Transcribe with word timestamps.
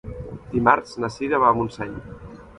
Dimarts 0.53 0.95
na 1.03 1.11
Sira 1.17 1.43
va 1.45 1.53
a 1.53 1.59
Montseny. 1.61 1.95